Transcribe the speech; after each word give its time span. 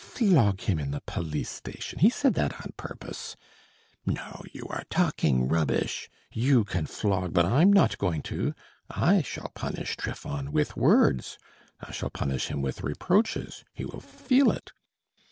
'Flog 0.03 0.61
him 0.61 0.79
in 0.79 0.89
the 0.89 1.01
police 1.05 1.51
station,' 1.51 1.99
he 1.99 2.09
said 2.09 2.33
that 2.33 2.59
on 2.61 2.73
purpose. 2.75 3.37
No, 4.03 4.41
you 4.51 4.65
are 4.67 4.81
talking 4.89 5.47
rubbish; 5.47 6.09
you 6.31 6.63
can 6.63 6.87
flog, 6.87 7.33
but 7.33 7.45
I'm 7.45 7.71
not 7.71 7.99
going 7.99 8.23
to; 8.23 8.55
I 8.89 9.21
shall 9.21 9.51
punish 9.53 9.95
Trifon 9.97 10.51
with 10.51 10.75
words, 10.75 11.37
I 11.81 11.91
shall 11.91 12.09
punish 12.09 12.47
him 12.47 12.63
with 12.63 12.81
reproaches, 12.81 13.63
he 13.75 13.85
will 13.85 14.01
feel 14.01 14.49
it. 14.49 14.71